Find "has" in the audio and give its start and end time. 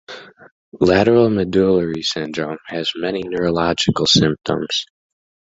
2.69-2.89